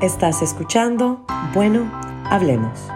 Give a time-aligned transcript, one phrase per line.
[0.00, 1.92] Estás escuchando Bueno,
[2.24, 2.88] hablemos.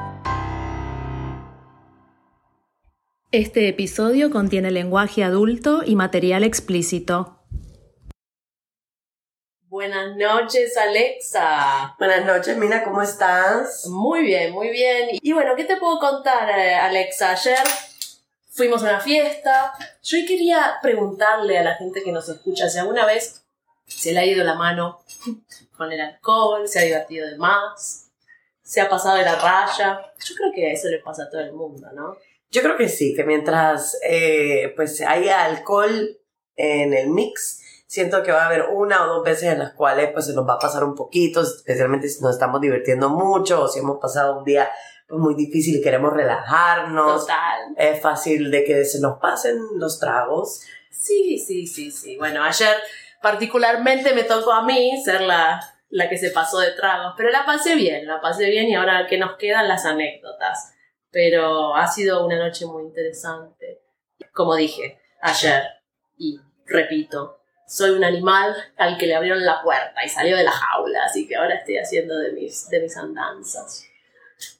[3.30, 7.44] Este episodio contiene lenguaje adulto y material explícito.
[9.64, 11.94] Buenas noches, Alexa.
[11.98, 13.86] Buenas noches, Mina, ¿cómo estás?
[13.86, 15.10] Muy bien, muy bien.
[15.20, 17.32] Y bueno, ¿qué te puedo contar, eh, Alexa?
[17.32, 17.58] Ayer
[18.48, 19.74] fuimos a una fiesta.
[20.02, 23.43] Yo quería preguntarle a la gente que nos escucha si alguna vez
[23.86, 25.00] se le ha ido la mano
[25.76, 28.10] con el alcohol, se ha divertido de más,
[28.62, 30.00] se ha pasado de la raya.
[30.24, 32.16] Yo creo que eso le pasa a todo el mundo, ¿no?
[32.50, 36.20] Yo creo que sí, que mientras eh, pues haya alcohol
[36.56, 40.10] en el mix, siento que va a haber una o dos veces en las cuales
[40.12, 43.68] pues se nos va a pasar un poquito, especialmente si nos estamos divirtiendo mucho o
[43.68, 44.70] si hemos pasado un día
[45.08, 47.22] pues, muy difícil y queremos relajarnos.
[47.22, 47.74] Total.
[47.76, 50.62] Es fácil de que se nos pasen los tragos.
[50.90, 52.16] Sí, sí, sí, sí.
[52.16, 52.76] Bueno, ayer
[53.24, 57.44] particularmente me tocó a mí ser la, la que se pasó de tragos, pero la
[57.44, 60.74] pasé bien, la pasé bien y ahora que nos quedan las anécdotas
[61.14, 63.80] pero ha sido una noche muy interesante.
[64.32, 65.62] Como dije ayer,
[66.18, 70.50] y repito, soy un animal al que le abrieron la puerta y salió de la
[70.50, 73.86] jaula, así que ahora estoy haciendo de mis, de mis andanzas.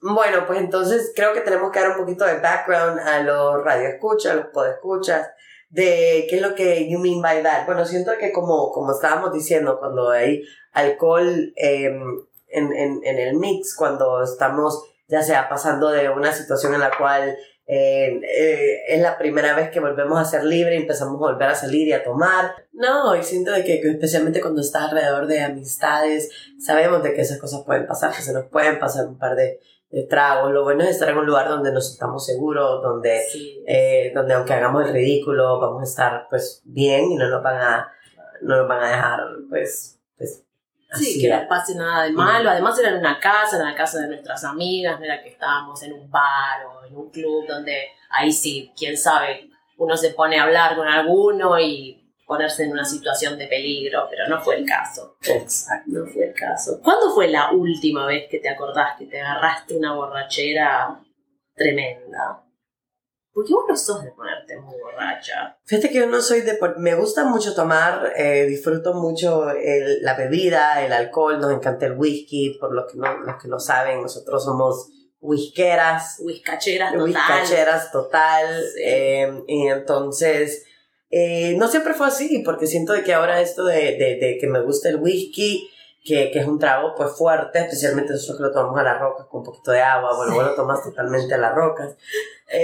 [0.01, 4.33] Bueno, pues entonces creo que tenemos que dar un poquito de background a los radioescuchas,
[4.33, 5.29] a los podescuchas,
[5.75, 7.67] de qué es lo que you mean by that.
[7.67, 12.01] Bueno, siento que como, como estábamos diciendo, cuando hay alcohol em,
[12.49, 16.97] en, en, en el mix, cuando estamos ya sea pasando de una situación en la
[16.97, 21.33] cual eh, eh, es la primera vez que volvemos a ser libres y empezamos a
[21.33, 22.55] volver a salir y a tomar.
[22.73, 27.39] No, y siento de que, especialmente cuando estás alrededor de amistades, sabemos de que esas
[27.39, 29.59] cosas pueden pasar, que se nos pueden pasar un par de,
[30.09, 30.53] tragos.
[30.53, 33.23] Lo bueno es estar en un lugar donde nos estamos seguros, donde,
[33.67, 37.57] eh, donde aunque hagamos el ridículo, vamos a estar pues bien y no nos van
[37.57, 37.93] a,
[38.43, 40.45] no nos van a dejar pues, pues
[40.95, 42.51] Sí, que no pase nada de malo.
[42.51, 45.83] Además era en una casa, en la casa de nuestras amigas, no era que estábamos
[45.83, 50.39] en un bar o en un club donde ahí sí, quién sabe, uno se pone
[50.39, 54.67] a hablar con alguno y ponerse en una situación de peligro, pero no fue el
[54.67, 55.17] caso.
[55.23, 55.91] Exacto.
[55.91, 56.81] No fue el caso.
[56.83, 61.01] ¿Cuándo fue la última vez que te acordás que te agarraste una borrachera
[61.55, 62.41] tremenda?
[63.33, 65.59] Porque vos no sos de ponerte muy borracha.
[65.65, 66.57] Fíjate que yo no soy de...
[66.77, 69.47] Me gusta mucho tomar, eh, disfruto mucho
[70.01, 73.59] la bebida, el alcohol, nos encanta el whisky, por los que no, los que no
[73.59, 74.89] saben, nosotros somos
[75.21, 76.21] whiskeras.
[76.21, 77.05] Whiskacheras total.
[77.05, 78.65] Whiskacheras total.
[78.81, 80.65] Eh, y entonces,
[81.17, 84.49] eh, no siempre fue así, porque siento de que ahora esto de, de, de que
[84.49, 85.71] me gusta el whisky
[86.05, 89.27] que, que, es un trago pues fuerte, especialmente nosotros que lo tomamos a las rocas
[89.27, 91.95] con un poquito de agua, bueno, vos lo tomas totalmente a las rocas.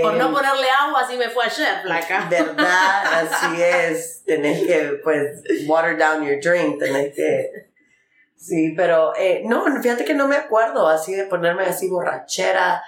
[0.03, 2.27] Por no eh, ponerle agua, así me fue ayer, placa.
[2.29, 7.71] Verdad, así es, tenés que pues water down your drink, tenés que...
[8.35, 12.83] Sí, pero eh, no, fíjate que no me acuerdo así de ponerme así borrachera,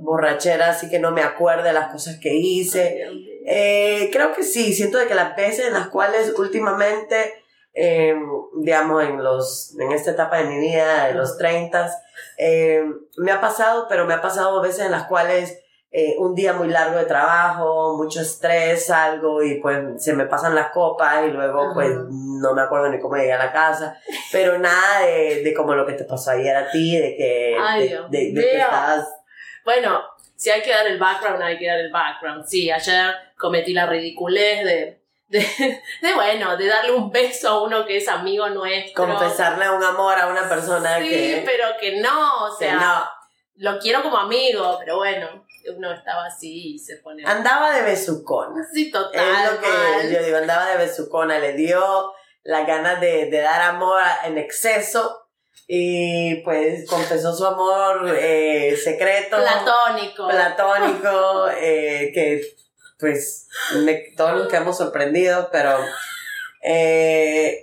[0.00, 3.04] borrachera, así que no me acuerdo de las cosas que hice.
[3.50, 7.44] Eh, creo que sí, siento de que las veces en las cuales últimamente
[7.80, 8.16] eh,
[8.54, 11.88] digamos, en, los, en esta etapa de mi vida, de los 30,
[12.36, 12.84] eh,
[13.18, 15.60] me ha pasado, pero me ha pasado veces en las cuales
[15.92, 20.56] eh, un día muy largo de trabajo, mucho estrés, algo, y pues se me pasan
[20.56, 23.96] las copas y luego pues no me acuerdo ni cómo llegué a la casa,
[24.32, 27.56] pero nada de, de como lo que te pasó ayer a ti, de que,
[28.10, 29.08] de, de, que estabas...
[29.64, 30.02] Bueno,
[30.34, 32.44] si hay que dar el background, hay que dar el background.
[32.44, 35.40] Sí, ayer cometí la ridiculez de de,
[36.02, 39.06] de, bueno, de darle un beso a uno que es amigo nuestro.
[39.06, 41.42] Confesarle un amor a una persona sí, que.
[41.44, 43.72] pero que no, o sea, no.
[43.72, 45.44] lo quiero como amigo, pero bueno,
[45.76, 47.24] uno estaba así y se pone.
[47.26, 48.66] Andaba de besucona.
[48.72, 49.22] Sí, total.
[49.22, 52.12] Es lo que yo digo, andaba de besucona, le dio
[52.44, 55.28] la ganas de, de dar amor en exceso
[55.66, 59.36] y pues confesó su amor eh, secreto.
[59.36, 60.26] Platónico.
[60.26, 62.40] Platónico, eh, que
[62.98, 63.48] pues
[64.16, 65.78] todos nos quedamos sorprendidos, pero...
[66.62, 67.62] Eh,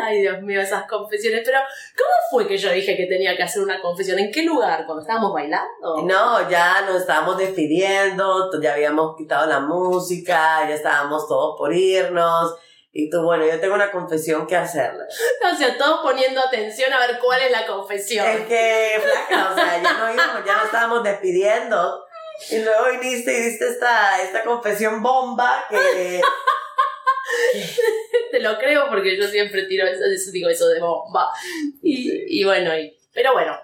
[0.00, 1.42] Ay, Dios mío, esas confesiones.
[1.44, 1.58] Pero,
[1.96, 4.18] ¿cómo fue que yo dije que tenía que hacer una confesión?
[4.18, 4.84] ¿En qué lugar?
[4.86, 6.02] ¿Cuando estábamos bailando?
[6.04, 12.56] No, ya nos estábamos despidiendo, ya habíamos quitado la música, ya estábamos todos por irnos.
[12.92, 15.04] Y tú, bueno, yo tengo una confesión que hacerle.
[15.52, 18.24] O sea, todos poniendo atención a ver cuál es la confesión.
[18.24, 22.04] Es que, flaca, o sea, ya no íbamos, ya nos estábamos despidiendo.
[22.50, 26.20] Y luego viniste y diste esta, esta confesión bomba que...
[28.30, 31.30] Te lo creo porque yo siempre tiro eso, digo eso de bomba.
[31.82, 33.56] Y, y bueno, y, pero bueno,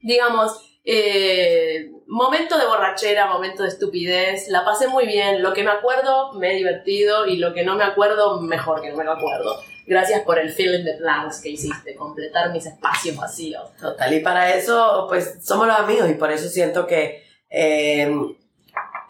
[0.00, 0.58] digamos,
[0.90, 6.32] eh, momento de borrachera, momento de estupidez, la pasé muy bien, lo que me acuerdo
[6.32, 9.60] me he divertido y lo que no me acuerdo mejor que no me lo acuerdo.
[9.86, 13.70] Gracias por el fill in the blanks que hiciste, completar mis espacios vacíos.
[13.78, 18.10] Total, y para eso, pues somos los amigos y por eso siento que eh,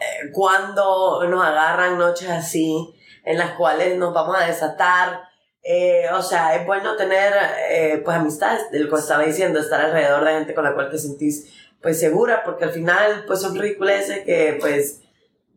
[0.00, 2.94] eh, cuando nos agarran noches así,
[3.24, 5.28] en las cuales nos vamos a desatar,
[5.62, 7.34] eh, o sea, es bueno tener
[7.70, 10.90] eh, pues amistades, de lo que estaba diciendo, estar alrededor de gente con la cual
[10.90, 11.52] te sentís
[11.82, 15.02] pues segura, porque al final pues son ridiculeces que pues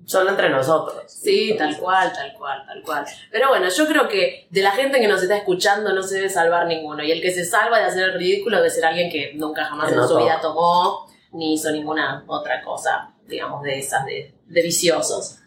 [0.05, 1.03] solo entre nosotros.
[1.07, 3.05] Sí, tal cual, tal cual, tal cual.
[3.31, 6.29] Pero bueno, yo creo que de la gente que nos está escuchando no se debe
[6.29, 7.03] salvar ninguno.
[7.03, 9.87] Y el que se salva de hacer el ridículo debe ser alguien que nunca jamás
[9.87, 14.35] Que en no su vida tomó ni hizo ninguna otra cosa, digamos, de esas, de,
[14.45, 15.37] de viciosos.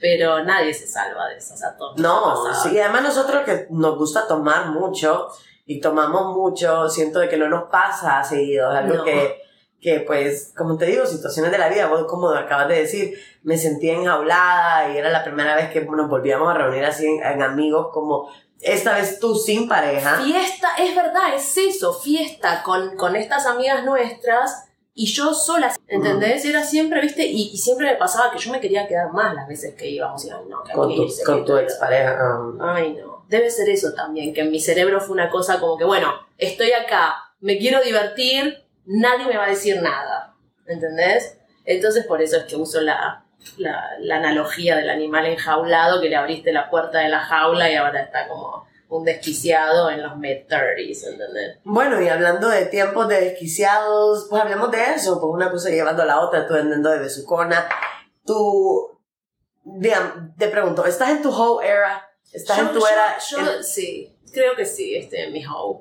[0.00, 1.38] Pero nadie se salva de
[1.76, 1.96] todos.
[1.98, 5.28] nos ha No, sí, además nosotros que nos gusta tomar mucho
[5.66, 9.04] y tomamos mucho, siento de que no nos pasa seguido, es algo No.
[9.04, 9.42] que,
[9.80, 13.58] que pues, como te digo, situaciones de la vida, vos como acabas de decir, me
[13.58, 17.42] sentía enjaulada y era la primera vez que nos volvíamos a reunir así en, en
[17.42, 18.30] amigos como
[18.60, 20.16] esta vez tú sin pareja.
[20.22, 24.67] Fiesta, es verdad, es eso, fiesta con, con estas amigas nuestras
[25.00, 26.44] y yo sola, ¿entendés?
[26.44, 29.46] Era siempre, viste, y, y siempre me pasaba que yo me quería quedar más las
[29.46, 32.16] veces que íbamos y ay, no, que Con tu, irse, con tu expareja.
[32.20, 32.74] ah.
[32.74, 33.24] Ay, no.
[33.28, 36.72] Debe ser eso también, que en mi cerebro fue una cosa como que, bueno, estoy
[36.72, 40.34] acá, me quiero divertir, nadie me va a decir nada.
[40.66, 41.38] ¿Entendés?
[41.64, 43.24] Entonces por eso es que uso la,
[43.56, 47.76] la, la analogía del animal enjaulado, que le abriste la puerta de la jaula y
[47.76, 51.58] ahora está como un desquiciado en los mid-30s, ¿entendés?
[51.64, 56.02] Bueno, y hablando de tiempos de desquiciados, pues hablemos de eso, pues una cosa llevando
[56.02, 57.68] a la otra, tú andando de besucona,
[58.24, 58.98] tú,
[59.64, 62.08] digamos, te pregunto, ¿estás en tu whole era?
[62.32, 63.18] ¿Estás Yo- en tu yo- era?
[63.30, 65.80] yo en- sí, creo que sí, este, en mi whole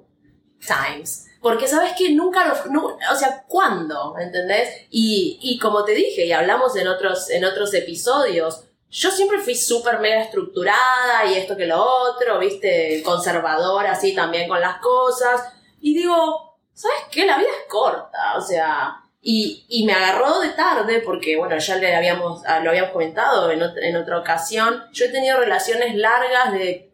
[0.60, 1.26] times.
[1.42, 4.16] Porque sabes que nunca lo, nu- o sea, ¿cuándo?
[4.20, 4.70] ¿Entendés?
[4.90, 9.56] Y, y como te dije, y hablamos en otros, en otros episodios, yo siempre fui
[9.56, 15.42] súper mega estructurada y esto que lo otro, viste, conservadora así también con las cosas.
[15.82, 17.26] Y digo, ¿sabes qué?
[17.26, 21.76] La vida es corta, o sea, y, y me agarró de tarde porque, bueno, ya
[21.76, 24.86] le habíamos, ah, lo habíamos comentado en otra, en otra ocasión.
[24.94, 26.90] Yo he tenido relaciones largas de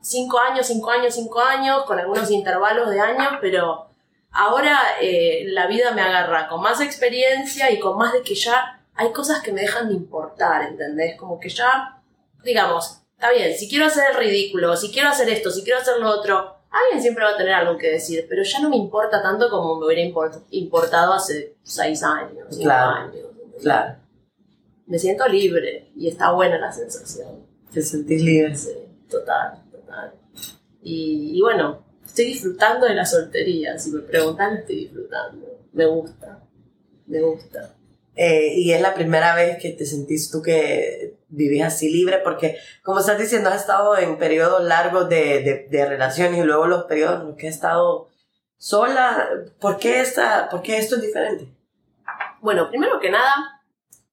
[0.00, 3.90] cinco años, cinco años, cinco años, con algunos intervalos de años, pero
[4.30, 8.80] ahora eh, la vida me agarra con más experiencia y con más de que ya
[8.96, 11.16] hay cosas que me dejan de importar, ¿entendés?
[11.18, 12.02] Como que ya,
[12.44, 15.98] digamos, está bien, si quiero hacer el ridículo, si quiero hacer esto, si quiero hacer
[15.98, 19.22] lo otro, alguien siempre va a tener algo que decir, pero ya no me importa
[19.22, 22.90] tanto como me hubiera import- importado hace seis años, cinco Claro.
[22.90, 23.26] años.
[23.60, 23.96] Claro,
[24.86, 27.46] Me siento libre y está buena la sensación.
[27.72, 28.54] te sentís libre.
[28.56, 28.70] Sí,
[29.08, 30.12] total, total.
[30.82, 33.78] Y, y bueno, estoy disfrutando de la soltería.
[33.78, 35.46] Si me preguntan, estoy disfrutando.
[35.72, 36.40] Me gusta,
[37.06, 37.74] me gusta.
[38.16, 42.58] Eh, y es la primera vez que te sentís tú que vivís así libre, porque
[42.82, 46.84] como estás diciendo, has estado en periodos largos de, de, de relaciones y luego los
[46.84, 48.08] periodos en los que has estado
[48.56, 49.28] sola.
[49.58, 51.48] ¿Por qué, esta, ¿Por qué esto es diferente?
[52.40, 53.62] Bueno, primero que nada,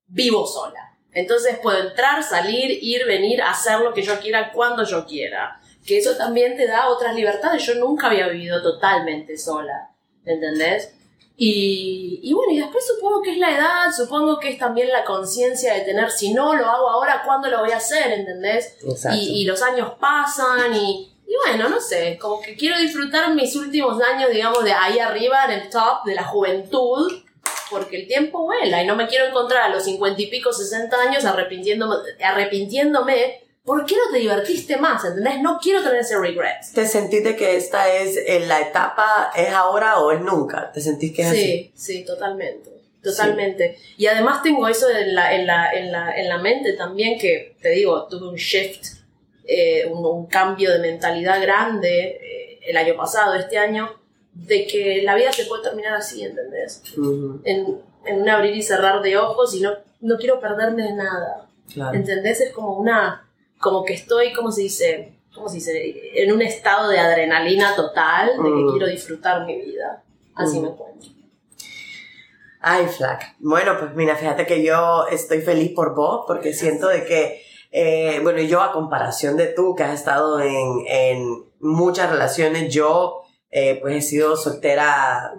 [0.08, 0.98] vivo sola.
[1.14, 5.60] Entonces puedo entrar, salir, ir, venir, hacer lo que yo quiera cuando yo quiera.
[5.86, 7.64] Que eso también te da otras libertades.
[7.66, 9.92] Yo nunca había vivido totalmente sola.
[10.24, 10.94] ¿Entendés?
[11.38, 15.04] Y, y bueno, y después supongo que es la edad, supongo que es también la
[15.04, 18.12] conciencia de tener, si no lo hago ahora, ¿cuándo lo voy a hacer?
[18.12, 18.76] ¿Entendés?
[19.16, 23.56] Y, y los años pasan y, y bueno, no sé, como que quiero disfrutar mis
[23.56, 27.12] últimos años, digamos, de ahí arriba, en el top de la juventud,
[27.72, 31.02] porque el tiempo vuela y no me quiero encontrar a los cincuenta y pico, sesenta
[31.02, 33.46] años arrepintiéndome, arrepintiéndome.
[33.64, 35.06] ¿Por qué no te divertiste más?
[35.06, 35.40] ¿Entendés?
[35.42, 36.58] No quiero tener ese regret.
[36.74, 40.72] ¿Te sentís de que esta es en la etapa, es ahora o es nunca?
[40.72, 41.42] ¿Te sentís que es así?
[41.42, 42.72] Sí, sí, totalmente.
[43.04, 43.78] Totalmente.
[43.98, 47.56] Y además tengo eso en la, en, la, en, la, en la mente también que,
[47.62, 48.86] te digo, tuve un shift,
[49.46, 53.90] eh, un, un cambio de mentalidad grande eh, el año pasado, este año,
[54.34, 56.82] de que la vida se puede terminar así, ¿entendés?
[56.98, 60.94] Ujú, En, en un abrir y cerrar de ojos y no, no quiero perderme de
[60.94, 61.48] nada.
[61.74, 61.96] claro.
[61.98, 62.40] ¿Entendés?
[62.42, 63.28] Es como una,
[63.62, 65.14] como que estoy, ¿cómo se dice?
[65.34, 66.22] ¿Cómo se dice?
[66.22, 68.72] En un estado de adrenalina total, de que Mm.
[68.72, 70.04] quiero disfrutar mi vida.
[70.36, 70.64] Así Mm.
[70.64, 71.10] me encuentro.
[72.60, 73.36] Ay, flaca.
[73.40, 77.42] Bueno, pues mira, fíjate que yo estoy feliz por vos porque siento de que,
[77.72, 83.24] eh, bueno, yo a comparación de tú que has estado en, en muchas relaciones, yo
[83.50, 85.34] eh, pues he sido soltera,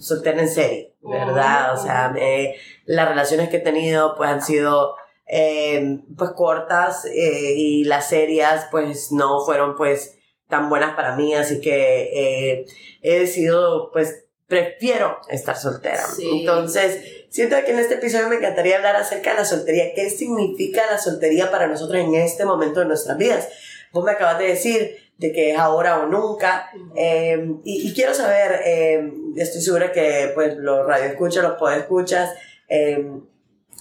[0.00, 1.74] soltera en serie, ¿verdad?
[1.74, 2.54] O sea, me-
[2.86, 4.96] las relaciones que he tenido pues han sido
[5.34, 11.34] eh, pues cortas eh, y las serias pues no fueron pues tan buenas para mí,
[11.34, 12.66] así que eh,
[13.00, 16.04] he decidido pues prefiero estar soltera.
[16.04, 16.40] Sí.
[16.40, 19.94] Entonces, siento que en este episodio me encantaría hablar acerca de la soltería.
[19.94, 23.48] ¿Qué significa la soltería para nosotros en este momento de nuestras vidas?
[23.90, 26.70] Vos me acabas de decir de que es ahora o nunca.
[26.94, 32.34] Eh, y, quiero saber, eh, estoy segura que pues, los radioescuchas, los podescuchas,
[32.68, 33.02] eh,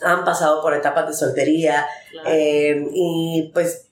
[0.03, 1.87] han pasado por etapas de soltería.
[2.25, 3.91] Eh, y pues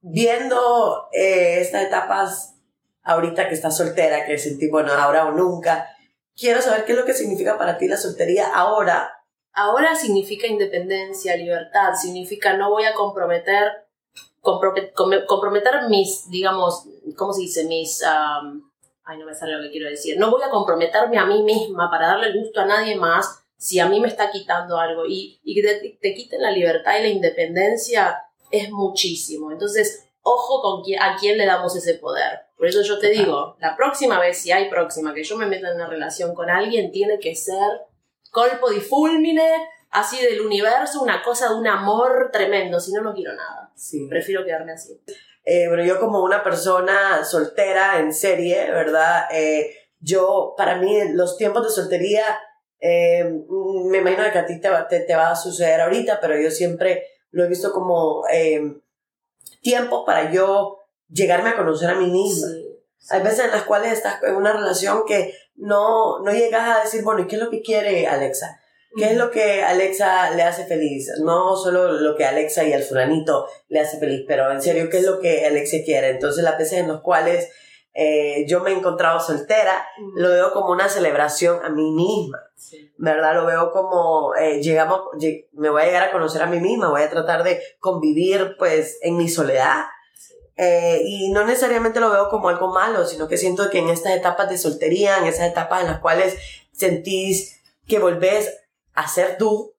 [0.00, 2.54] viendo estas etapas
[3.02, 5.88] ahorita que estás soltera, que sentí, bueno, ahora o nunca,
[6.36, 9.10] quiero saber qué es lo que significa para ti la soltería ahora.
[9.52, 13.90] Ahora significa independencia, libertad, significa no voy a comprometer
[14.40, 17.64] comprometer mis, digamos, ¿cómo se dice?
[17.64, 18.02] Mis...
[18.02, 20.18] ay, no me sale lo que quiero decir.
[20.18, 23.86] No voy a comprometerme a mí misma para darle gusto a nadie más si a
[23.86, 25.04] mí me está quitando algo.
[25.06, 29.52] Y, y que te, quiten la libertad y la independencia es muchísimo.
[29.52, 32.40] Entonces, ojo con quién, a quién le damos ese poder.
[32.56, 35.68] Por eso yo te digo, la próxima vez, si hay próxima, que yo me meta
[35.68, 37.82] en una relación con alguien, tiene que ser
[38.30, 39.52] colpo di fulmine,
[39.90, 43.70] así del universo, una cosa de un amor tremendo, si no, no quiero nada.
[43.76, 44.06] Sí.
[44.08, 44.98] Prefiero quedarme así.
[45.44, 49.24] Eh, bueno, yo como una persona soltera en serie, ¿verdad?
[49.32, 52.24] Eh, yo, para mí, los tiempos de soltería,
[52.80, 53.24] eh,
[53.90, 57.04] me imagino que a ti te va, te, va, a suceder ahorita, pero yo siempre
[57.30, 58.24] lo he visto como
[59.60, 62.48] tiempo para yo llegarme a conocer a mí misma.
[63.10, 67.02] Hay veces en las cuales estás en una relación que no, no llegas a decir,
[67.02, 68.60] bueno, ¿y qué es lo que quiere Alexa?
[68.96, 71.08] ¿Qué es lo que Alexa le hace feliz?
[71.20, 74.98] No solo lo que Alexa y al fulanito le hace feliz, pero en serio, ¿qué
[74.98, 76.10] es lo que Alexa quiere?
[76.10, 77.50] Entonces, las veces en las cuales
[77.92, 82.38] eh, yo me he encontrado soltera, lo veo como una celebración a mí misma,
[82.98, 83.34] ¿verdad?
[83.34, 85.00] Lo veo como, eh, llegamos,
[85.52, 88.98] me voy a llegar a conocer a mí misma, voy a tratar de convivir, pues,
[89.02, 89.84] en mi soledad.
[90.56, 94.12] Eh, y no necesariamente lo veo como algo malo, sino que siento que en estas
[94.12, 96.36] etapas de soltería, en esas etapas en las cuales
[96.72, 98.56] sentís que volvés
[98.94, 99.74] hacer tú,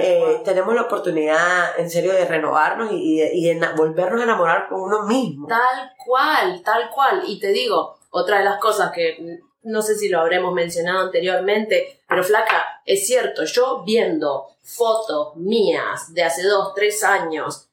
[0.00, 5.02] eh, tenemos la oportunidad en serio de renovarnos y, y, volvernos a enamorar con uno
[5.02, 5.46] mismo.
[5.46, 7.22] Tal cual, tal cual.
[7.26, 12.02] Y te digo, otra de las cosas que no sé si lo habremos mencionado anteriormente,
[12.08, 17.68] pero flaca, es cierto, yo viendo fotos mías de hace dos, tres años,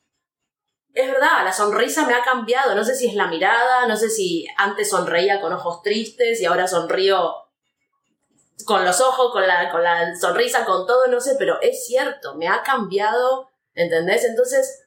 [0.94, 4.10] es verdad, la sonrisa me ha cambiado, no sé si es la mirada, no sé
[4.10, 7.34] si antes sonreía con ojos tristes y ahora sonrío
[8.66, 12.36] con los ojos, con la, con la sonrisa, con todo, no sé, pero es cierto,
[12.36, 14.24] me ha cambiado, ¿entendés?
[14.24, 14.84] Entonces,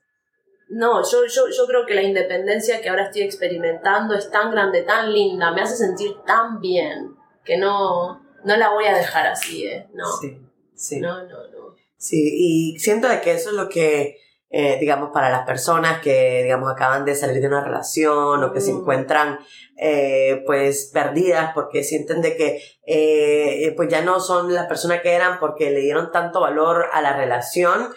[0.68, 4.82] no, yo, yo, yo creo que la independencia que ahora estoy experimentando es tan grande,
[4.82, 9.66] tan linda, me hace sentir tan bien, que no, no la voy a dejar así,
[9.66, 9.88] ¿eh?
[9.92, 10.06] No.
[10.20, 10.38] Sí,
[10.74, 11.00] sí.
[11.00, 11.76] No, no, no.
[11.96, 14.18] Sí, y siento de que eso es lo que
[14.48, 18.60] eh, digamos, para las personas que, digamos, acaban de salir de una relación o que
[18.60, 18.76] se mm.
[18.76, 19.40] encuentran,
[19.76, 25.14] eh, pues, perdidas porque sienten de que, eh, pues, ya no son la persona que
[25.14, 27.92] eran porque le dieron tanto valor a la relación.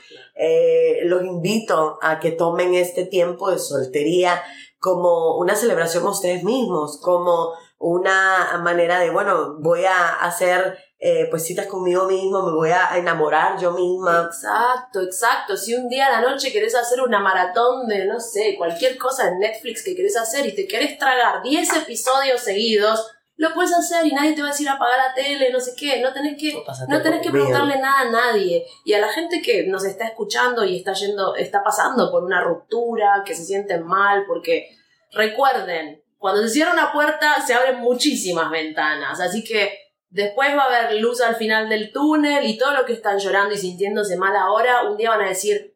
[1.03, 4.41] los invito a que tomen este tiempo de soltería
[4.79, 11.27] como una celebración a ustedes mismos, como una manera de, bueno, voy a hacer eh,
[11.29, 14.25] pues citas conmigo mismo, me voy a enamorar yo misma.
[14.27, 15.55] Exacto, exacto.
[15.55, 19.29] Si un día a la noche querés hacer una maratón de, no sé, cualquier cosa
[19.29, 24.05] en Netflix que querés hacer y te querés tragar 10 episodios seguidos, lo puedes hacer
[24.05, 26.01] y nadie te va a decir apagar la tele, no sé qué.
[26.01, 28.65] No tenés que, no tenés que preguntarle nada a nadie.
[28.83, 32.43] Y a la gente que nos está escuchando y está yendo, está pasando por una
[32.43, 34.67] ruptura, que se sienten mal, porque
[35.13, 39.19] recuerden, cuando se cierra una puerta se abren muchísimas ventanas.
[39.19, 42.93] Así que Después va a haber luz al final del túnel y todo lo que
[42.93, 45.75] están llorando y sintiéndose mal ahora, un día van a decir,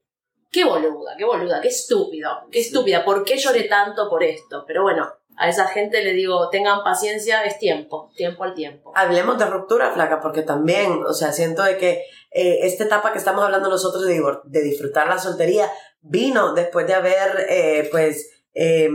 [0.51, 4.63] qué boluda, qué boluda, qué estúpido, qué estúpida, ¿por qué lloré tanto por esto?
[4.65, 5.07] Pero bueno,
[5.37, 8.91] a esa gente le digo, tengan paciencia, es tiempo, tiempo al tiempo.
[8.95, 13.19] Hablemos de ruptura, flaca, porque también, o sea, siento de que eh, esta etapa que
[13.19, 15.69] estamos hablando nosotros de, de disfrutar la soltería
[16.01, 18.89] vino después de haber, eh, pues, eh,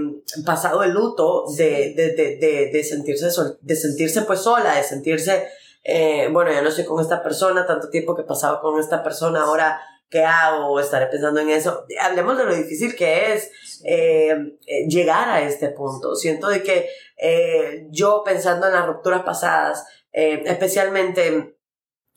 [0.45, 3.29] pasado el luto de, de, de, de, sentirse
[3.61, 5.49] de sentirse pues sola, de sentirse,
[5.85, 9.03] eh, bueno, ya no estoy con esta persona, tanto tiempo que he pasado con esta
[9.03, 11.85] persona, ahora qué hago, estaré pensando en eso.
[12.00, 13.50] Hablemos de lo difícil que es
[13.85, 14.31] eh,
[14.67, 16.15] eh llegar a este punto.
[16.15, 21.58] Siento de que eh, yo pensando en las rupturas pasadas, eh, especialmente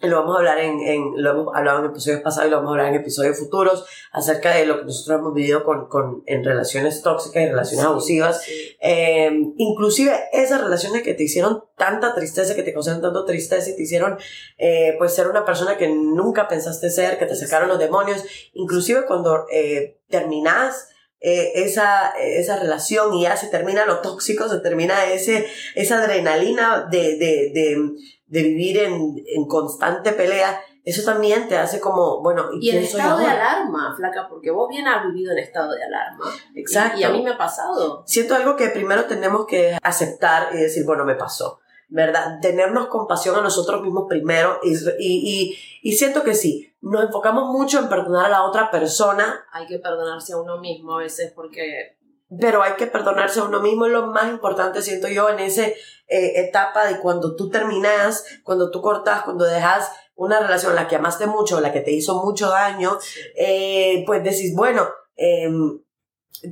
[0.10, 2.70] lo vamos a hablar en, en, lo hemos hablado en episodios pasados y lo vamos
[2.70, 6.44] a hablar en episodios futuros acerca de lo que nosotros hemos vivido con, con en
[6.44, 8.44] relaciones tóxicas y relaciones abusivas.
[8.80, 13.76] Eh, inclusive esas relaciones que te hicieron tanta tristeza, que te causaron tanto tristeza y
[13.76, 14.18] te hicieron
[14.58, 18.24] eh, pues ser una persona que nunca pensaste ser, que te sacaron los demonios.
[18.54, 20.90] Inclusive cuando eh, terminas
[21.24, 26.88] eh, esa, esa relación y ya se termina lo tóxico, se termina ese, esa adrenalina
[26.90, 27.92] de, de, de,
[28.32, 32.84] de vivir en, en, constante pelea, eso también te hace como, bueno, ¿y, Y soy
[32.84, 36.26] estado de alarma, flaca, porque vos bien has vivido en estado de alarma.
[36.56, 36.98] Y- Exacto.
[36.98, 38.04] Y, a mí me ha pasado.
[38.08, 41.60] Siento algo que primero tenemos que aceptar y decir, bueno, me pasó,
[41.90, 42.40] ¿verdad?
[42.42, 47.50] Tenernos compasión a nosotros mismos primero y, y, y, y siento que sí, nos enfocamos
[47.50, 51.34] mucho en perdonar a la otra persona, Hay que perdonarse a uno mismo a veces
[51.36, 51.98] porque
[52.40, 55.68] pero hay que perdonarse a uno mismo, es lo más importante, siento yo, en esa
[56.08, 61.26] etapa de cuando tú terminas, cuando tú cortas, cuando dejas una relación, la que amaste
[61.26, 62.98] mucho, la que te hizo mucho daño,
[63.36, 65.50] eh, pues decís, bueno, eh,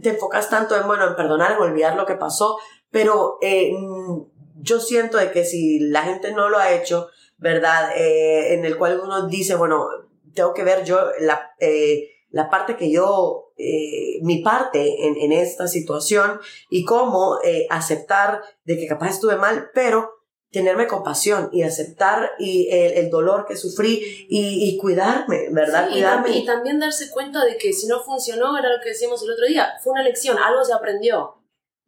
[0.01, 2.57] te enfocas tanto en, bueno, en perdonar, en olvidar lo que pasó,
[2.91, 4.21] pero eh, mm,
[4.61, 7.91] yo siento de que si la gente no lo ha hecho, ¿verdad?
[7.95, 9.87] Eh, en el cual uno dice, bueno,
[10.33, 15.31] tengo que ver yo la, eh, la parte que yo, eh, mi parte en, en
[15.31, 16.39] esta situación
[16.69, 20.11] y cómo eh, aceptar de que capaz estuve mal, pero
[20.51, 25.87] tenerme compasión y aceptar y el, el dolor que sufrí y, y cuidarme, ¿verdad?
[25.87, 26.37] Sí, Cuidarme.
[26.37, 29.45] y también darse cuenta de que si no funcionó, era lo que decíamos el otro
[29.45, 31.35] día, fue una lección, algo se aprendió.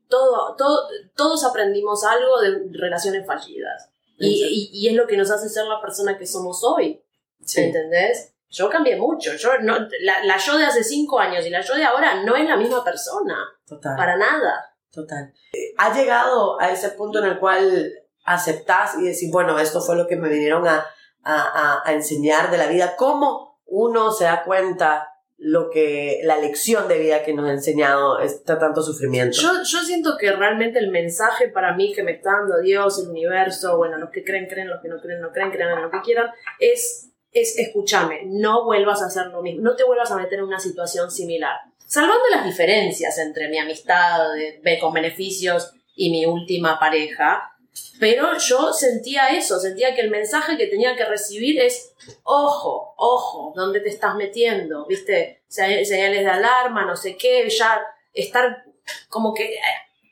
[0.10, 3.90] Todo, todo, todos aprendimos algo de relaciones fallidas.
[4.20, 7.01] Y, y, y es lo que nos hace ser la persona que somos hoy.
[7.44, 7.62] Sí.
[7.62, 8.30] ¿Entendés?
[8.51, 9.34] Yo cambié mucho.
[9.36, 12.36] Yo no, la, la yo de hace cinco años y la yo de ahora no
[12.36, 13.38] es la misma persona.
[13.65, 13.96] Total.
[13.98, 14.75] Para nada.
[14.91, 15.34] Total.
[15.53, 17.91] Eh, ¿Ha llegado a ese punto en el cual
[18.25, 20.86] aceptás y decís, bueno, esto fue lo que me vinieron a,
[21.24, 22.96] a, a- enseñar de la vida?
[22.98, 28.20] ¿Cómo uno se da cuenta lo que, la lección de vida que nos ha enseñado
[28.20, 29.38] este tanto sufrimiento?
[29.39, 33.10] Yo, yo siento que realmente el mensaje para mí que me está dando Dios, el
[33.10, 35.89] universo, bueno, los que creen, creen, los que no creen, no creen, crean en lo
[35.89, 36.29] que quieran,
[36.60, 40.45] es, es escúchame, no vuelvas a hacer lo mismo, no te vuelvas a meter en
[40.45, 41.57] una situación similar.
[41.88, 47.47] Salvando las diferencias entre mi amistad de, de- con beneficios y mi última pareja,
[48.00, 53.53] pero yo sentía eso, sentía que el mensaje que tenía que recibir es, ojo, ojo,
[53.55, 54.85] ¿dónde te estás metiendo?
[54.88, 55.41] ¿Viste?
[55.47, 57.81] Se- Señales de alarma, no sé qué, ya
[58.13, 58.63] estar
[59.09, 59.57] como que...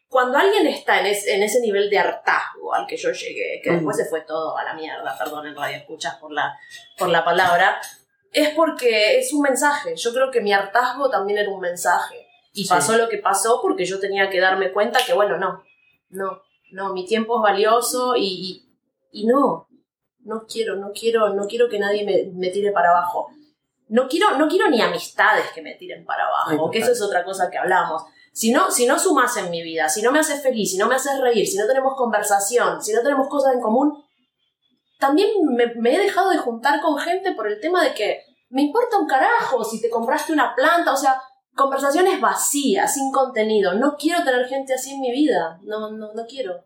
[0.10, 3.72] Cuando alguien está en, es- en ese nivel de hartazgo al que yo llegué, que
[3.72, 6.58] después se fue todo a la mierda, perdón en radio escuchas por la,
[6.98, 7.80] por la palabra,
[8.32, 9.96] es porque es un mensaje.
[9.96, 12.28] Yo creo que mi hartazgo también era un mensaje.
[12.54, 12.70] Y Sí.
[12.70, 15.64] pasó lo que pasó porque yo tenía que darme cuenta que, bueno, no,
[16.10, 16.42] no,
[16.72, 18.66] no, mi tiempo es valioso y,
[19.12, 19.68] y, y no,
[20.22, 23.30] no quiero, no quiero, no quiero que nadie me, me tire para abajo.
[23.90, 27.02] No quiero, no quiero ni amistades que me tiren para abajo, Ay, que eso es
[27.02, 28.04] otra cosa que hablamos.
[28.34, 30.88] Si no, si no sumas en mi vida, si no me haces feliz, si no
[30.88, 34.04] me haces reír, si no tenemos conversación, si no tenemos cosas en común,
[35.00, 38.64] también me, me he dejado de juntar con gente por el tema de que me
[38.64, 41.22] importa un carajo si te compraste una planta, o sea,
[41.56, 43.74] conversaciones vacías, sin contenido.
[43.74, 46.66] No quiero tener gente así en mi vida, no, no, no quiero.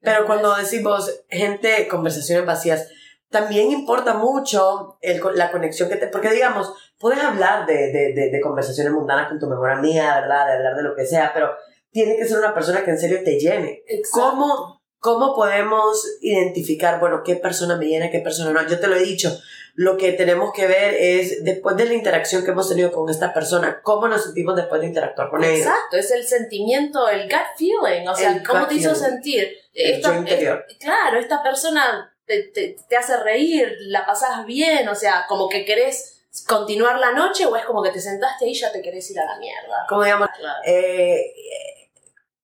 [0.00, 2.88] Pero cuando decimos gente, conversaciones vacías,
[3.32, 6.06] también importa mucho el, la conexión que te...
[6.06, 10.46] Porque digamos, puedes hablar de, de, de, de conversaciones mundanas con tu mejor amiga, ¿verdad?
[10.46, 11.50] De hablar de lo que sea, pero
[11.90, 13.82] tiene que ser una persona que en serio te llene.
[14.12, 18.68] ¿Cómo, ¿Cómo podemos identificar, bueno, qué persona me llena, qué persona no?
[18.68, 19.36] Yo te lo he dicho,
[19.74, 23.32] lo que tenemos que ver es, después de la interacción que hemos tenido con esta
[23.32, 25.56] persona, cómo nos sentimos después de interactuar con ella.
[25.56, 29.48] Exacto, es el sentimiento, el gut feeling, o sea, El cómo te hizo sentir.
[29.72, 30.66] El yo interior.
[30.78, 35.64] claro, esta persona te, te, te hace reír, la pasás bien, o sea, como que
[35.64, 39.10] querés continuar la noche o es como que te sentaste ahí y ya te querés
[39.10, 39.84] ir a la mierda.
[39.88, 40.58] Como digamos, Claro.
[40.64, 41.32] eh,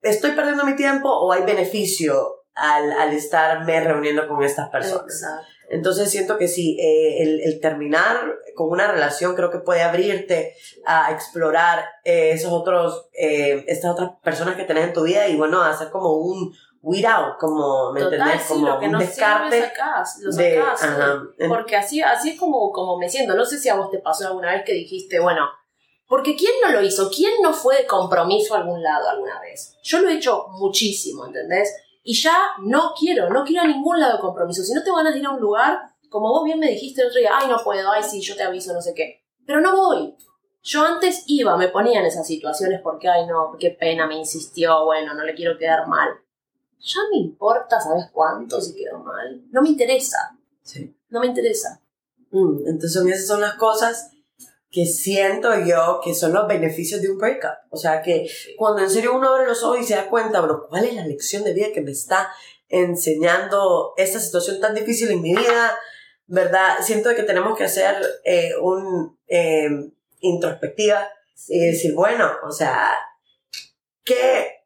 [0.03, 5.05] ¿estoy perdiendo mi tiempo o hay beneficio al, al estarme reuniendo con estas personas?
[5.14, 5.47] Exacto.
[5.71, 8.17] Entonces siento que sí, eh, el, el terminar
[8.55, 10.55] con una relación creo que puede abrirte
[10.87, 15.37] a explorar eh, esos otros, eh, estas otras personas que tenés en tu vida y
[15.37, 18.43] bueno, hacer como un weed out, como, ¿me Total, entendés?
[18.43, 20.55] sí, Como lo que un no descarte sacás, lo de...
[20.57, 20.83] sacás.
[20.83, 21.23] ajá.
[21.49, 23.35] Porque así, así es como, como me siento.
[23.35, 25.49] No sé si a vos te pasó alguna vez que dijiste, bueno,
[26.07, 27.11] porque ¿quién no lo hizo?
[27.11, 29.77] ¿Quién no fue de compromiso a algún lado alguna vez?
[29.83, 31.75] Yo lo he hecho muchísimo, ¿entendés?
[32.03, 34.62] Y ya no quiero, no quiero a ningún lado de compromiso.
[34.62, 37.09] Si no te van a ir a un lugar, como vos bien me dijiste el
[37.09, 39.25] otro día, ay, no puedo, ay, sí, yo te aviso, no sé qué.
[39.47, 40.17] Pero no voy.
[40.62, 44.85] Yo antes iba, me ponía en esas situaciones porque, ay, no, qué pena, me insistió,
[44.87, 46.09] bueno, no le quiero quedar mal.
[46.81, 49.43] Ya me importa, ¿sabes cuánto si quedó mal?
[49.51, 50.95] No me interesa, Sí.
[51.09, 51.81] no me interesa.
[52.31, 54.11] Mm, Entonces esas son las cosas
[54.71, 57.57] que siento yo que son los beneficios de un breakup.
[57.71, 60.64] O sea que cuando en serio uno abre los ojos y se da cuenta, bueno,
[60.69, 62.31] ¿cuál es la lección de vida que me está
[62.69, 65.77] enseñando esta situación tan difícil en mi vida?
[66.27, 66.77] ¿Verdad?
[66.83, 69.69] Siento que tenemos que hacer eh, un eh,
[70.21, 71.09] introspectiva
[71.49, 72.93] y decir, bueno, o sea,
[74.05, 74.58] ¿qué,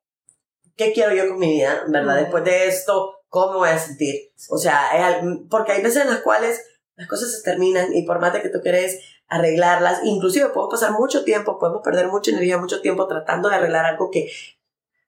[0.77, 1.85] ¿qué quiero yo con mi vida?
[1.89, 2.17] ¿Verdad?
[2.17, 4.33] Después de esto, ¿cómo me voy a sentir?
[4.51, 6.65] O sea, es porque hay veces en las cuales
[6.97, 10.93] las cosas se terminan y por más de que tú quieres arreglarlas, inclusive podemos pasar
[10.93, 14.31] mucho tiempo, podemos perder mucha energía, mucho tiempo tratando de arreglar algo que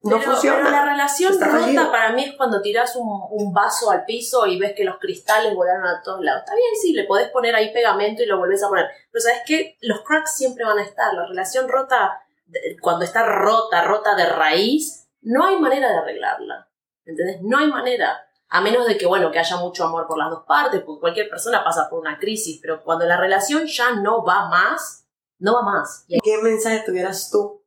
[0.05, 0.59] no pero, funciona.
[0.59, 4.59] Pero la relación rota para mí es cuando tiras un, un vaso al piso y
[4.59, 6.43] ves que los cristales volaron a todos lados.
[6.43, 8.87] Está bien, sí, le podés poner ahí pegamento y lo volvés a poner.
[9.11, 11.13] Pero sabes que los cracks siempre van a estar.
[11.15, 12.21] La relación rota,
[12.83, 16.69] cuando está rota, rota de raíz, no hay manera de arreglarla.
[17.05, 17.41] ¿Entendés?
[17.43, 18.17] No hay manera.
[18.49, 21.29] A menos de que, bueno, que haya mucho amor por las dos partes, porque cualquier
[21.29, 25.07] persona pasa por una crisis, pero cuando la relación ya no va más,
[25.39, 26.05] no va más.
[26.09, 27.63] Y ¿Qué mensaje tuvieras tú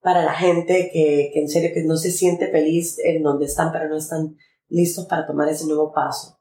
[0.00, 3.70] para la gente que, que en serio que no se siente feliz en donde están,
[3.70, 4.36] pero no están
[4.68, 6.38] listos para tomar ese nuevo paso?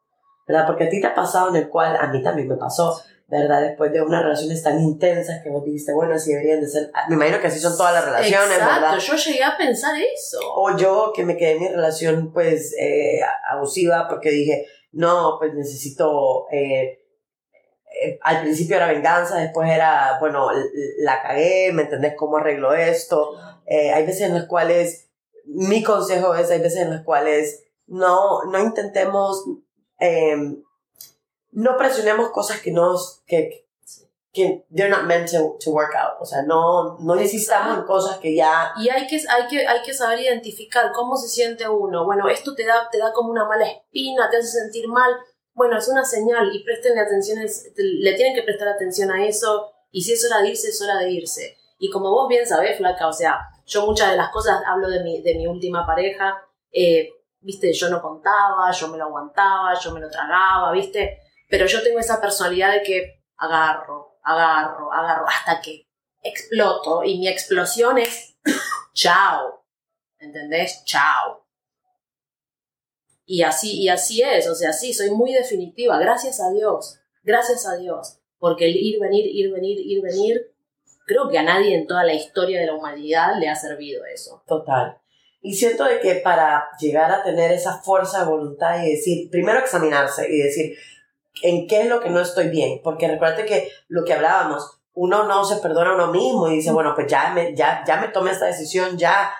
[0.47, 0.65] ¿Verdad?
[0.65, 2.99] Porque a ti te ha pasado en el cual a mí también me pasó,
[3.29, 3.61] ¿verdad?
[3.61, 6.91] Después de unas relaciones tan intensas que vos dijiste, bueno, así deberían de ser.
[7.09, 8.97] Me imagino que así son todas las relaciones, Exacto, ¿verdad?
[8.97, 10.39] yo llegué a pensar eso.
[10.55, 13.19] O yo que me quedé en mi relación, pues, eh,
[13.51, 16.47] abusiva porque dije, no, pues necesito...
[16.51, 16.95] eh,
[18.01, 20.47] eh, al principio era venganza, después era, bueno,
[20.99, 23.31] la cagué, ¿me entendés cómo arreglo esto?
[23.65, 25.09] Eh, hay veces en las cuales,
[25.45, 29.43] mi consejo es, hay veces en las cuales no, no intentemos,
[29.99, 30.35] eh,
[31.51, 33.65] no presionemos cosas que nos, que,
[34.31, 36.17] que they're not meant to, to work out.
[36.19, 39.81] O sea, no, no insistamos en cosas que ya, Y hay que, hay, que, hay
[39.81, 42.05] que saber identificar cómo se siente uno.
[42.05, 45.11] Bueno, esto te da, te da como una mala espina, te hace sentir mal.
[45.53, 47.39] Bueno, es una señal y prestenle atención,
[47.75, 49.71] le tienen que prestar atención a eso.
[49.91, 51.57] Y si es hora de irse, es hora de irse.
[51.79, 55.03] Y como vos bien sabés, Flaca, o sea, yo muchas de las cosas hablo de
[55.03, 56.41] mi, de mi última pareja.
[56.71, 57.09] eh,
[57.41, 61.19] viste, yo no contaba, yo me lo aguantaba, yo me lo tragaba, viste.
[61.49, 65.87] Pero yo tengo esa personalidad de que agarro, agarro, agarro, hasta que
[66.21, 68.37] exploto y mi explosión es
[68.93, 69.65] chao.
[70.19, 70.83] ¿Entendés?
[70.85, 71.45] Chao.
[73.25, 77.67] Y así, y así es, o sea, sí, soy muy definitiva, gracias a Dios, gracias
[77.67, 80.51] a Dios, porque el ir, venir, ir, venir, ir, venir,
[81.05, 84.43] creo que a nadie en toda la historia de la humanidad le ha servido eso.
[84.47, 84.97] Total.
[85.41, 89.59] Y siento de que para llegar a tener esa fuerza de voluntad y decir, primero
[89.59, 90.75] examinarse y decir,
[91.43, 92.81] ¿en qué es lo que no estoy bien?
[92.83, 96.71] Porque recuerda que lo que hablábamos, uno no se perdona a uno mismo y dice,
[96.71, 99.31] bueno, pues ya me, ya, ya me tomé esta decisión, ya,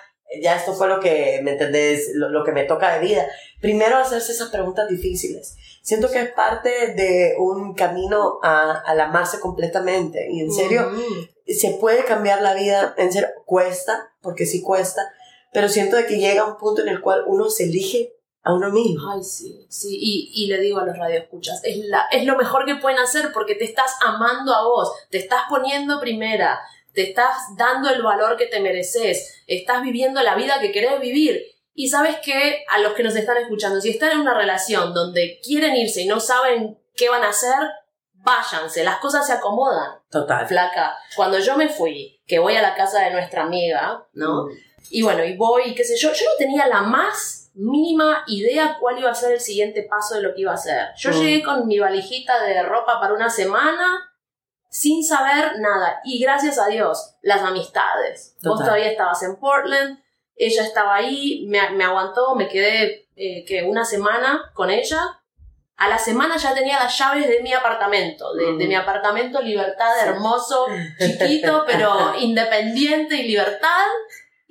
[0.42, 2.12] ya esto fue lo que, ¿me entendés?
[2.14, 3.26] Lo, lo que me toca de vida.
[3.60, 5.56] Primero hacerse esas preguntas difíciles.
[5.82, 10.28] Siento que es parte de un camino a, al amarse completamente.
[10.30, 11.52] Y en serio, Mm.
[11.52, 15.02] se puede cambiar la vida, en serio, cuesta, porque sí cuesta,
[15.52, 18.70] pero siento de que llega un punto en el cual uno se elige a uno
[18.70, 19.10] mismo.
[19.12, 22.64] Ay, sí, sí, y, y le digo a los radioescuchas, es, la, es lo mejor
[22.64, 26.60] que pueden hacer porque te estás amando a vos, te estás poniendo primera,
[26.94, 31.42] te estás dando el valor que te mereces, estás viviendo la vida que querés vivir.
[31.74, 35.38] Y sabes que a los que nos están escuchando, si están en una relación donde
[35.42, 37.58] quieren irse y no saben qué van a hacer,
[38.12, 40.00] váyanse, las cosas se acomodan.
[40.10, 40.46] Total.
[40.46, 44.46] Flaca, cuando yo me fui, que voy a la casa de nuestra amiga, ¿no?
[44.46, 44.50] Mm.
[44.90, 48.98] Y bueno, y voy, qué sé yo, yo no tenía la más mínima idea cuál
[48.98, 50.88] iba a ser el siguiente paso de lo que iba a hacer.
[50.96, 51.14] Yo Mm.
[51.14, 54.06] llegué con mi valijita de ropa para una semana
[54.68, 56.00] sin saber nada.
[56.04, 58.36] Y gracias a Dios, las amistades.
[58.42, 58.66] Vos Total.
[58.66, 59.98] todavía estabas en Portland,
[60.36, 65.16] ella estaba ahí, me, me aguantó, me quedé eh, que una semana con ella.
[65.76, 69.92] A la semana ya tenía las llaves de mi apartamento, de, de mi apartamento Libertad,
[70.02, 70.66] hermoso,
[70.98, 73.86] chiquito, pero independiente y libertad.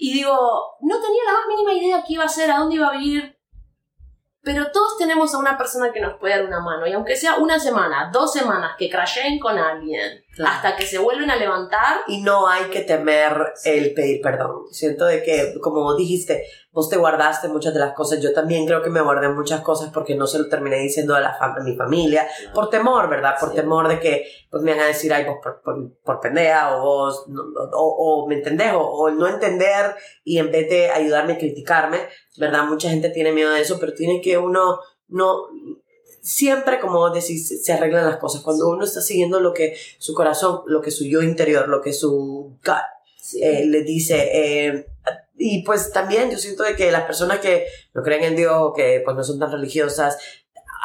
[0.02, 0.32] Y digo,
[0.80, 3.38] no tenía la más mínima idea qué iba a hacer, a dónde iba a vivir.
[4.42, 6.88] Pero todos tenemos a una persona que nos puede dar una mano.
[6.88, 10.52] Y aunque sea una semana, dos semanas que crasheen con alguien, Claro.
[10.56, 13.34] hasta que se vuelven a levantar, Y no hay que temer
[13.66, 14.64] el pedir perdón.
[14.72, 18.22] Siento de que, como vos dijiste, vos te guardaste muchas de las cosas.
[18.22, 21.20] Yo también creo que me guardé muchas cosas porque no se lo terminé diciendo a,
[21.20, 22.26] la fam- a mi familia.
[22.54, 23.36] Por temor, ¿verdad?
[23.40, 23.56] Por Sí.
[23.56, 26.82] temor de que pues, me van a decir, ay, vos por, por, por pendeja, o
[26.84, 30.90] vos, no- no- o, o me entendés, o, o no entender, y en vez de
[30.90, 31.98] ayudarme a criticarme,
[32.38, 32.64] ¿verdad?
[32.64, 35.48] Mucha gente tiene miedo de eso, pero tiene que uno, no,
[36.22, 38.42] siempre, como decís, se arreglan las cosas.
[38.42, 41.94] Cuando uno está siguiendo lo que su corazón, lo que su yo interior, lo que
[41.94, 42.70] su gut
[43.22, 44.30] sí, eh, le dice.
[44.32, 44.88] eh,
[45.42, 48.74] y pues también yo siento de que las personas que no creen en Dios o
[48.74, 50.18] que pues no son tan religiosas,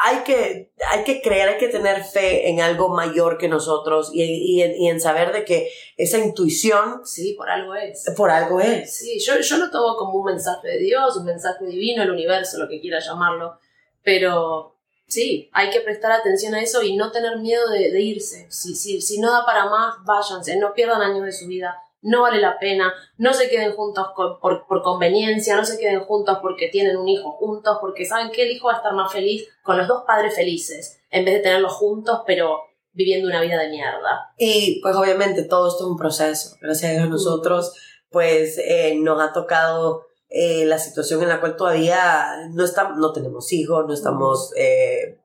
[0.03, 4.23] hay que, hay que creer, hay que tener fe en algo mayor que nosotros y,
[4.23, 8.05] y, en, y en saber de que esa intuición sí, por algo es.
[8.15, 8.97] por algo es.
[8.97, 12.57] Sí, yo, yo lo tomo como un mensaje de Dios, un mensaje divino, el universo,
[12.57, 13.57] lo que quiera llamarlo.
[14.03, 14.74] Pero
[15.07, 18.47] sí, hay que prestar atención a eso y no tener miedo de, de irse.
[18.49, 21.81] Si, si, si no da para más, váyanse, no pierdan años de su vida.
[22.01, 26.37] no vale la pena, no se queden juntos por, por, conveniencia, no se queden juntos
[26.39, 29.47] porque tienen un hijo juntos, porque saben que el hijo va a estar más feliz
[29.63, 32.59] con los dos padres felices, en vez de tenerlos juntos, pero
[32.93, 34.33] viviendo una vida de mierda.
[34.37, 36.55] Y pues obviamente todo esto es un proceso.
[36.61, 37.73] Gracias a nosotros,
[38.09, 43.13] pues eh, nos ha tocado eh, la situación en la cual todavía no, estamos, no
[43.13, 45.19] tenemos hijos, no estamos eh,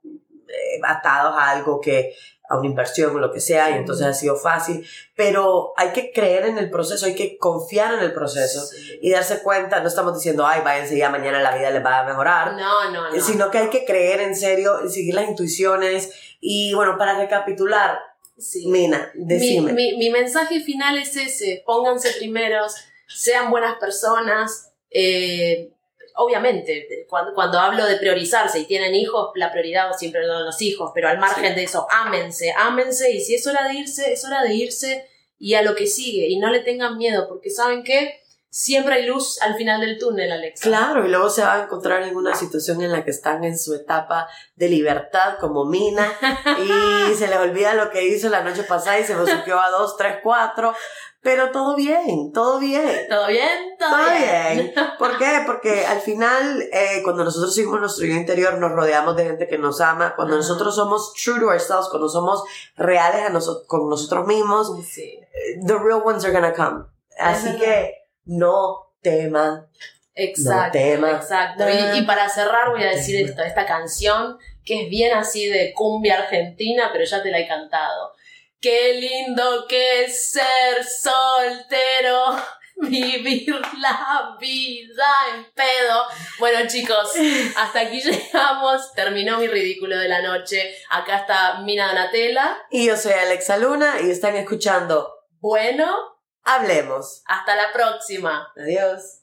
[0.82, 2.14] atados a algo que
[2.50, 4.84] a una inversión o lo que sea, y entonces ha sido fácil,
[5.14, 8.68] pero hay que creer en el proceso, hay que confiar en el proceso
[9.00, 12.04] y darse cuenta, no estamos diciendo, ay, váyanse ya, mañana la vida les va a
[12.04, 13.20] mejorar, no, no, no.
[13.20, 16.12] sino que hay que creer en serio, seguir las intuiciones.
[16.40, 18.00] Y bueno, para recapitular,
[18.36, 18.66] sí.
[18.66, 19.72] Mina, decime.
[19.72, 22.74] Mi, mi, mensaje final es ese, pónganse primeros,
[23.06, 25.70] sean buenas personas, eh,
[26.16, 30.90] obviamente, cuando, cuando, hablo de priorizarse y tienen hijos, la prioridad siempre son los hijos,
[30.94, 34.42] pero al margen de eso, ámense, ámense y si es hora de irse, es hora
[34.42, 35.06] de irse
[35.38, 38.19] y a lo que sigue y no le tengan miedo porque saben que
[38.50, 40.68] siempre hay luz al final del túnel, Alexa.
[40.68, 43.56] Claro, y luego se va a encontrar en una situación en la que están en
[43.56, 46.12] su etapa de libertad como Mina
[46.58, 49.96] y se les olvida lo que hizo la noche pasada y se subió a dos,
[49.96, 50.74] tres, cuatro.
[51.22, 53.06] Pero todo bien, todo bien.
[53.08, 53.76] ¿Todo bien?
[53.78, 54.72] Todo, bien.
[54.98, 55.42] ¿Por qué?
[55.44, 59.58] Porque al final, eh, cuando nosotros seguimos nuestro yo interior, nos rodeamos de gente que
[59.58, 60.14] nos ama.
[60.16, 62.42] Cuando nosotros somos true to ourselves, cuando somos
[62.74, 65.20] reales a con nosotros mismos, sí.
[65.66, 66.86] the real ones are gonna come.
[67.18, 67.99] Así que
[68.30, 69.66] no teman.
[70.14, 71.16] Exacto, no teman.
[71.16, 71.64] exacto.
[71.68, 75.72] Y, y, para cerrar voy a decir esto, esta canción que es bien así de
[75.72, 78.12] cumbia argentina, pero ya te la he cantado.
[78.60, 82.36] Qué lindo que es ser soltero,
[82.76, 86.02] vivir la vida en pedo.
[86.38, 87.12] Bueno chicos,
[87.56, 90.74] hasta aquí llegamos, terminó mi ridículo de la noche.
[90.90, 92.58] Acá está Mina Donatella.
[92.70, 96.19] Y yo soy Alexa Luna y están escuchando Bueno,
[96.54, 97.22] hablemos.
[97.26, 98.50] Hasta la próxima.
[98.56, 99.19] Adiós.